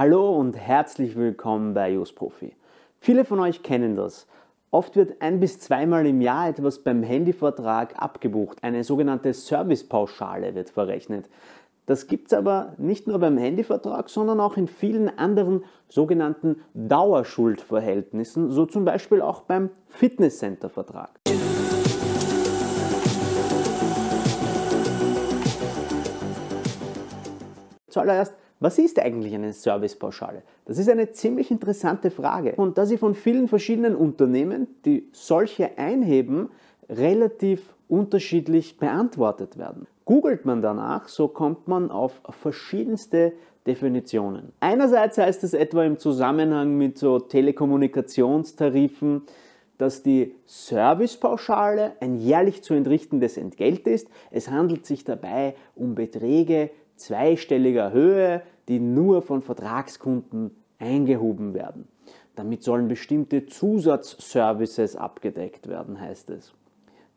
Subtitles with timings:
[0.00, 2.56] Hallo und herzlich willkommen bei Just Profi.
[3.00, 4.26] Viele von euch kennen das.
[4.70, 8.56] Oft wird ein bis zweimal im Jahr etwas beim Handyvertrag abgebucht.
[8.62, 11.28] Eine sogenannte Servicepauschale wird verrechnet.
[11.84, 18.50] Das gibt es aber nicht nur beim Handyvertrag, sondern auch in vielen anderen sogenannten Dauerschuldverhältnissen,
[18.50, 21.10] so zum Beispiel auch beim Fitnesscenter-Vertrag.
[27.90, 30.42] Zuallererst, was ist eigentlich eine Servicepauschale?
[30.66, 32.52] Das ist eine ziemlich interessante Frage.
[32.56, 36.50] Und da sie von vielen verschiedenen Unternehmen, die solche einheben,
[36.88, 39.86] relativ unterschiedlich beantwortet werden.
[40.04, 43.32] Googelt man danach, so kommt man auf verschiedenste
[43.66, 44.52] Definitionen.
[44.60, 49.22] Einerseits heißt es etwa im Zusammenhang mit so Telekommunikationstarifen,
[49.78, 54.08] dass die Servicepauschale ein jährlich zu entrichtendes Entgelt ist.
[54.30, 56.70] Es handelt sich dabei um Beträge
[57.00, 61.88] zweistelliger Höhe, die nur von Vertragskunden eingehoben werden.
[62.36, 66.54] Damit sollen bestimmte Zusatzservices abgedeckt werden, heißt es.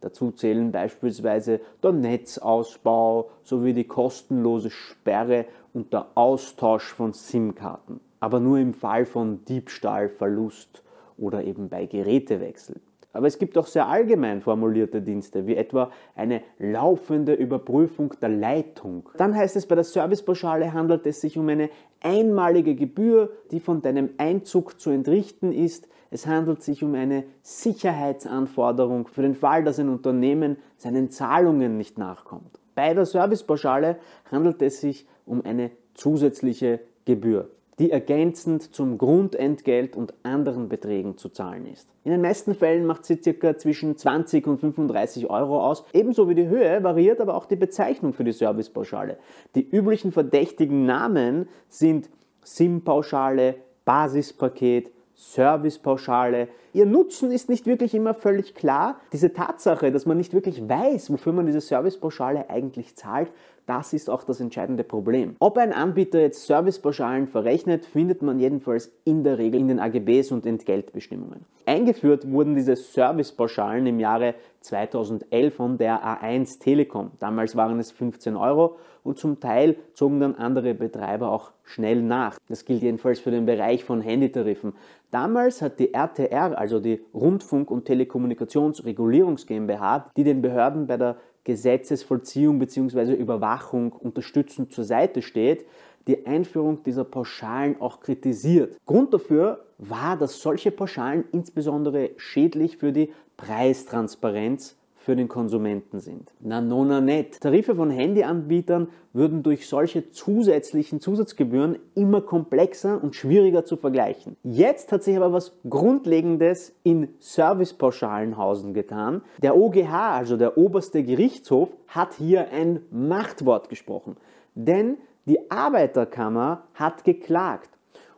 [0.01, 8.01] Dazu zählen beispielsweise der Netzausbau sowie die kostenlose Sperre und der Austausch von SIM-Karten.
[8.19, 10.83] Aber nur im Fall von Diebstahl, Verlust
[11.17, 12.81] oder eben bei Gerätewechsel.
[13.13, 19.07] Aber es gibt auch sehr allgemein formulierte Dienste, wie etwa eine laufende Überprüfung der Leitung.
[19.17, 21.69] Dann heißt es, bei der Servicepauschale handelt es sich um eine
[22.01, 25.87] einmalige Gebühr, die von deinem Einzug zu entrichten ist.
[26.09, 31.99] Es handelt sich um eine Sicherheitsanforderung für den Fall, dass ein Unternehmen seinen Zahlungen nicht
[31.99, 32.59] nachkommt.
[32.73, 33.97] Bei der Servicepauschale
[34.31, 41.29] handelt es sich um eine zusätzliche Gebühr die ergänzend zum Grundentgelt und anderen Beträgen zu
[41.29, 41.89] zahlen ist.
[42.03, 43.57] In den meisten Fällen macht sie ca.
[43.57, 45.83] zwischen 20 und 35 Euro aus.
[45.93, 49.17] Ebenso wie die Höhe variiert aber auch die Bezeichnung für die Servicepauschale.
[49.55, 52.09] Die üblichen verdächtigen Namen sind
[52.43, 56.49] SIM-Pauschale, Basispaket, Servicepauschale.
[56.75, 58.99] Ihr Nutzen ist nicht wirklich immer völlig klar.
[59.11, 63.31] Diese Tatsache, dass man nicht wirklich weiß, wofür man diese Servicepauschale eigentlich zahlt,
[63.67, 65.35] das ist auch das entscheidende Problem.
[65.39, 70.31] Ob ein Anbieter jetzt Servicepauschalen verrechnet, findet man jedenfalls in der Regel in den AGBs
[70.31, 71.45] und Entgeltbestimmungen.
[71.65, 77.11] Eingeführt wurden diese Servicepauschalen im Jahre 2011 von der A1 Telekom.
[77.19, 82.37] Damals waren es 15 Euro und zum Teil zogen dann andere Betreiber auch schnell nach.
[82.49, 84.73] Das gilt jedenfalls für den Bereich von Handytarifen.
[85.11, 91.17] Damals hat die RTR, also die Rundfunk- und Telekommunikationsregulierungs GmbH, die den Behörden bei der
[91.43, 93.15] Gesetzesvollziehung bzw.
[93.15, 95.65] Überwachung unterstützend zur Seite steht,
[96.07, 98.77] die Einführung dieser Pauschalen auch kritisiert.
[98.85, 106.31] Grund dafür war, dass solche Pauschalen insbesondere schädlich für die Preistransparenz für den Konsumenten sind.
[106.39, 107.41] Na nona net.
[107.41, 114.37] Tarife von Handyanbietern würden durch solche zusätzlichen Zusatzgebühren immer komplexer und schwieriger zu vergleichen.
[114.43, 119.21] Jetzt hat sich aber was Grundlegendes in Servicepauschalen getan.
[119.41, 124.15] Der OGH, also der oberste Gerichtshof, hat hier ein Machtwort gesprochen.
[124.55, 127.69] Denn die Arbeiterkammer hat geklagt.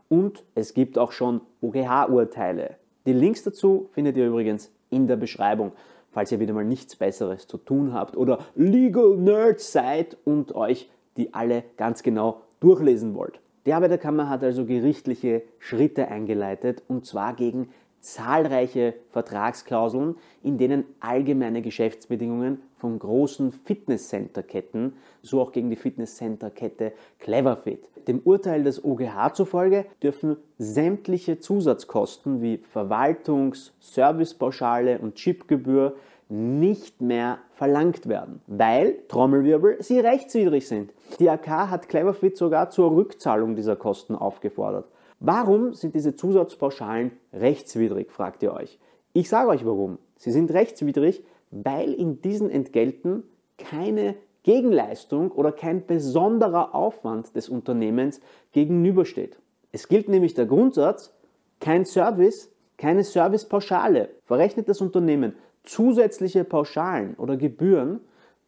[0.08, 2.76] Und es gibt auch schon OGH-Urteile.
[3.08, 5.72] Die Links dazu findet ihr übrigens in der Beschreibung
[6.16, 10.90] falls ihr wieder mal nichts Besseres zu tun habt oder Legal Nerds seid und euch
[11.18, 13.42] die alle ganz genau durchlesen wollt.
[13.66, 17.68] Die Arbeiterkammer hat also gerichtliche Schritte eingeleitet und zwar gegen
[18.06, 27.90] zahlreiche Vertragsklauseln, in denen allgemeine Geschäftsbedingungen von großen Fitnesscenter-Ketten, so auch gegen die Fitnesscenter-Kette Cleverfit.
[28.08, 35.96] Dem Urteil des OGH zufolge dürfen sämtliche Zusatzkosten wie Verwaltungs-, Servicepauschale und Chipgebühr
[36.30, 40.92] nicht mehr verlangt werden, weil, Trommelwirbel, sie rechtswidrig sind.
[41.20, 44.86] Die AK hat Cleverfit sogar zur Rückzahlung dieser Kosten aufgefordert.
[45.20, 48.80] Warum sind diese Zusatzpauschalen rechtswidrig, fragt ihr euch.
[49.14, 49.98] Ich sage euch warum.
[50.18, 53.24] Sie sind rechtswidrig, weil in diesen Entgelten
[53.58, 58.20] keine Gegenleistung oder kein besonderer Aufwand des Unternehmens
[58.52, 59.40] gegenübersteht.
[59.72, 61.14] Es gilt nämlich der Grundsatz,
[61.60, 64.10] kein Service, keine Servicepauschale.
[64.24, 65.34] Verrechnet das Unternehmen
[65.64, 68.02] zusätzliche Pauschalen oder Gebühren,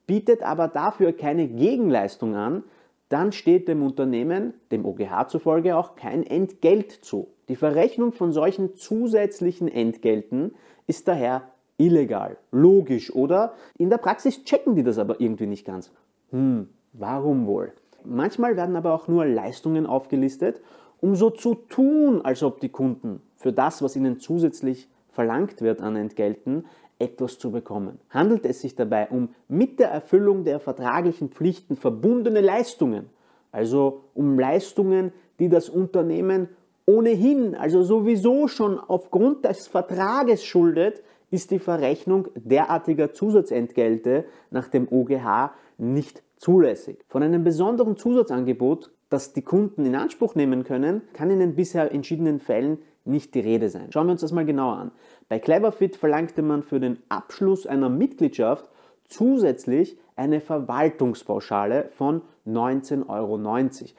[0.06, 2.64] bietet aber dafür keine Gegenleistung an,
[3.10, 7.30] dann steht dem Unternehmen, dem OGH zufolge, auch kein Entgelt zu.
[7.48, 10.54] Die Verrechnung von solchen zusätzlichen Entgelten
[10.88, 11.44] ist daher
[11.78, 12.38] illegal.
[12.52, 13.54] Logisch, oder?
[13.78, 15.92] In der Praxis checken die das aber irgendwie nicht ganz.
[16.32, 17.72] Hm, warum wohl?
[18.04, 20.62] Manchmal werden aber auch nur Leistungen aufgelistet,
[21.00, 25.82] um so zu tun, als ob die Kunden für das, was ihnen zusätzlich verlangt wird
[25.82, 26.66] an Entgelten,
[27.00, 28.00] etwas zu bekommen.
[28.10, 33.10] Handelt es sich dabei um mit der Erfüllung der vertraglichen Pflichten verbundene Leistungen,
[33.52, 36.50] also um Leistungen, die das Unternehmen
[36.86, 44.88] ohnehin, also sowieso schon aufgrund des Vertrages schuldet, ist die Verrechnung derartiger Zusatzentgelte nach dem
[44.90, 47.04] OGH nicht zulässig.
[47.08, 51.92] Von einem besonderen Zusatzangebot, das die Kunden in Anspruch nehmen können, kann in den bisher
[51.92, 53.92] entschiedenen Fällen nicht die Rede sein.
[53.92, 54.92] Schauen wir uns das mal genauer an.
[55.30, 58.70] Bei Cleverfit verlangte man für den Abschluss einer Mitgliedschaft
[59.08, 63.40] zusätzlich eine Verwaltungspauschale von 19,90 Euro,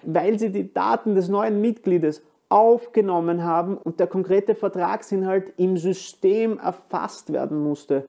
[0.05, 6.59] weil sie die Daten des neuen Mitgliedes aufgenommen haben und der konkrete Vertragsinhalt im System
[6.59, 8.07] erfasst werden musste.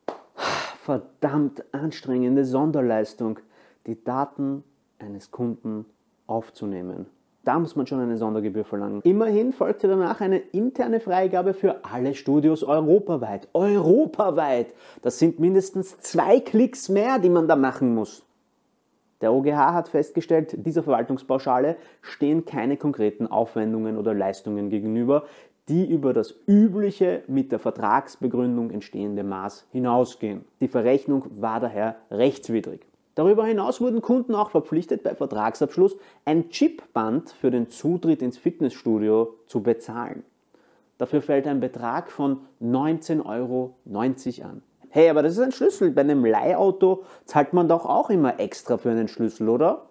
[0.82, 3.40] Verdammt anstrengende Sonderleistung,
[3.88, 4.64] die Daten
[5.00, 5.86] eines Kunden
[6.28, 7.08] aufzunehmen.
[7.46, 9.02] Da muss man schon eine Sondergebühr verlangen.
[9.04, 13.48] Immerhin folgte danach eine interne Freigabe für alle Studios europaweit.
[13.54, 14.74] Europaweit!
[15.02, 18.26] Das sind mindestens zwei Klicks mehr, die man da machen muss.
[19.22, 25.26] Der OGH hat festgestellt, dieser Verwaltungspauschale stehen keine konkreten Aufwendungen oder Leistungen gegenüber,
[25.68, 30.46] die über das übliche mit der Vertragsbegründung entstehende Maß hinausgehen.
[30.62, 32.89] Die Verrechnung war daher rechtswidrig.
[33.16, 39.36] Darüber hinaus wurden Kunden auch verpflichtet, bei Vertragsabschluss ein Chipband für den Zutritt ins Fitnessstudio
[39.46, 40.24] zu bezahlen.
[40.98, 43.76] Dafür fällt ein Betrag von 19,90 Euro
[44.46, 44.62] an.
[44.90, 45.92] Hey, aber das ist ein Schlüssel.
[45.92, 49.86] Bei einem Leihauto zahlt man doch auch immer extra für einen Schlüssel, oder?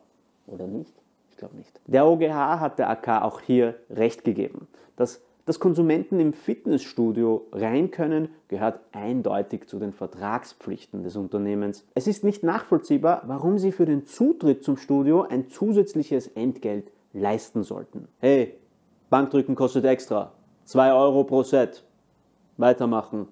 [0.46, 0.92] Oder nicht?
[1.30, 1.80] Ich glaube nicht.
[1.86, 4.66] Der OGH hat der AK auch hier recht gegeben.
[4.96, 11.86] Das dass Konsumenten im Fitnessstudio rein können, gehört eindeutig zu den Vertragspflichten des Unternehmens.
[11.94, 17.62] Es ist nicht nachvollziehbar, warum sie für den Zutritt zum Studio ein zusätzliches Entgelt leisten
[17.62, 18.08] sollten.
[18.18, 18.58] Hey,
[19.08, 20.34] Bankdrücken kostet extra.
[20.66, 21.82] 2 Euro pro Set.
[22.58, 23.28] Weitermachen.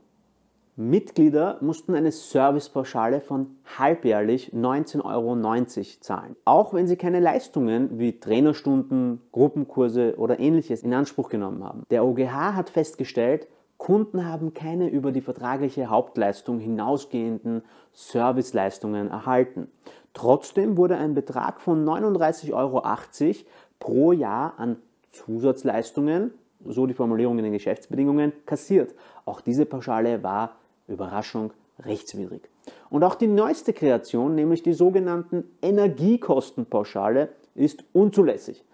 [0.78, 8.20] Mitglieder mussten eine Servicepauschale von halbjährlich 19,90 Euro zahlen, auch wenn sie keine Leistungen wie
[8.20, 11.84] Trainerstunden, Gruppenkurse oder ähnliches in Anspruch genommen haben.
[11.90, 17.62] Der OGH hat festgestellt, Kunden haben keine über die vertragliche Hauptleistung hinausgehenden
[17.94, 19.68] Serviceleistungen erhalten.
[20.12, 22.82] Trotzdem wurde ein Betrag von 39,80 Euro
[23.78, 24.76] pro Jahr an
[25.08, 26.34] Zusatzleistungen,
[26.66, 28.94] so die Formulierung in den Geschäftsbedingungen, kassiert.
[29.24, 30.56] Auch diese Pauschale war
[30.88, 32.48] Überraschung, rechtswidrig.
[32.90, 38.64] Und auch die neueste Kreation, nämlich die sogenannten Energiekostenpauschale, ist unzulässig.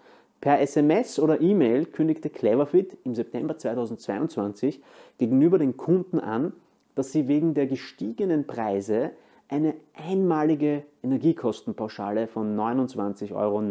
[0.41, 4.83] Per SMS oder E-Mail kündigte Cleverfit im September 2022
[5.19, 6.53] gegenüber den Kunden an,
[6.95, 9.13] dass sie wegen der gestiegenen Preise
[9.49, 13.63] eine einmalige Energiekostenpauschale von 29,90 Euro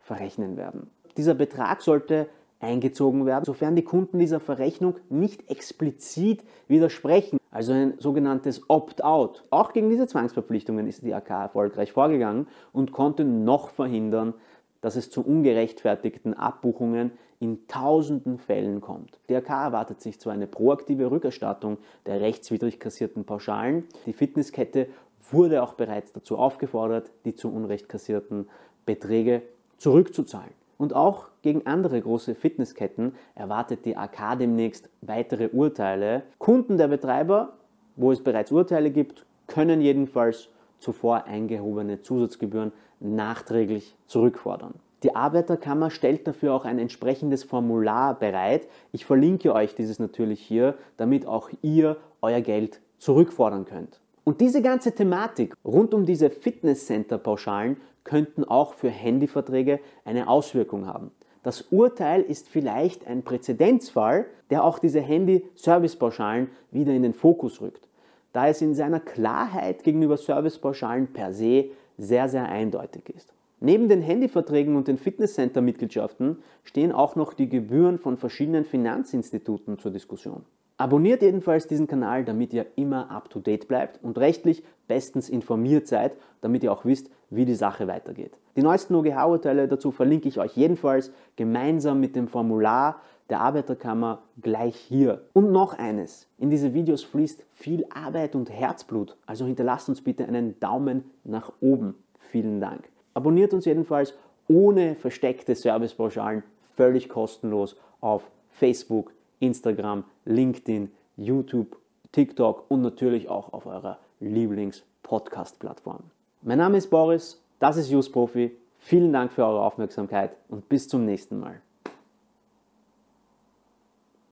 [0.00, 0.90] verrechnen werden.
[1.16, 2.28] Dieser Betrag sollte
[2.66, 9.44] eingezogen werden, sofern die Kunden dieser Verrechnung nicht explizit widersprechen, also ein sogenanntes Opt-out.
[9.50, 14.34] Auch gegen diese Zwangsverpflichtungen ist die AK erfolgreich vorgegangen und konnte noch verhindern,
[14.80, 19.18] dass es zu ungerechtfertigten Abbuchungen in tausenden Fällen kommt.
[19.28, 24.88] Die AK erwartet sich zwar eine proaktive Rückerstattung der rechtswidrig kassierten Pauschalen, die Fitnesskette
[25.30, 28.48] wurde auch bereits dazu aufgefordert, die zu Unrecht kassierten
[28.84, 29.42] Beträge
[29.78, 30.52] zurückzuzahlen.
[30.78, 36.22] Und auch gegen andere große Fitnessketten erwartet die AK demnächst weitere Urteile.
[36.38, 37.54] Kunden der Betreiber,
[37.96, 44.74] wo es bereits Urteile gibt, können jedenfalls zuvor eingehobene Zusatzgebühren nachträglich zurückfordern.
[45.02, 48.66] Die Arbeiterkammer stellt dafür auch ein entsprechendes Formular bereit.
[48.92, 54.00] Ich verlinke euch dieses natürlich hier, damit auch ihr euer Geld zurückfordern könnt.
[54.24, 61.10] Und diese ganze Thematik rund um diese Fitnesscenter-Pauschalen könnten auch für Handyverträge eine Auswirkung haben.
[61.42, 67.88] Das Urteil ist vielleicht ein Präzedenzfall, der auch diese Handy-Servicepauschalen wieder in den Fokus rückt,
[68.32, 71.66] da es in seiner Klarheit gegenüber Servicepauschalen per se
[71.98, 73.34] sehr, sehr eindeutig ist.
[73.60, 79.90] Neben den Handyverträgen und den Fitnesscenter-Mitgliedschaften stehen auch noch die Gebühren von verschiedenen Finanzinstituten zur
[79.90, 80.44] Diskussion.
[80.78, 86.62] Abonniert jedenfalls diesen Kanal, damit ihr immer up-to-date bleibt und rechtlich bestens informiert seid, damit
[86.64, 88.38] ihr auch wisst, wie die Sache weitergeht.
[88.56, 94.76] Die neuesten OGH-Urteile dazu verlinke ich euch jedenfalls gemeinsam mit dem Formular der Arbeiterkammer gleich
[94.76, 95.22] hier.
[95.32, 100.26] Und noch eines, in diese Videos fließt viel Arbeit und Herzblut, also hinterlasst uns bitte
[100.26, 101.96] einen Daumen nach oben.
[102.18, 102.88] Vielen Dank.
[103.14, 104.14] Abonniert uns jedenfalls
[104.48, 106.42] ohne versteckte Servicepauschalen
[106.76, 111.78] völlig kostenlos auf Facebook, Instagram, LinkedIn, YouTube,
[112.12, 116.15] TikTok und natürlich auch auf eurer Lieblings-Podcast-Plattform.
[116.42, 118.56] Mein Name ist Boris, das ist Use Profi.
[118.78, 121.60] Vielen Dank für eure Aufmerksamkeit und bis zum nächsten Mal.